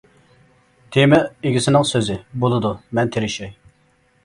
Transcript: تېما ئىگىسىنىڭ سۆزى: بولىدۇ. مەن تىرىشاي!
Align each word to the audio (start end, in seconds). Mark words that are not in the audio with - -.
تېما 0.95 1.19
ئىگىسىنىڭ 1.51 1.85
سۆزى: 1.91 2.17
بولىدۇ. 2.45 2.75
مەن 3.01 3.15
تىرىشاي! 3.17 3.57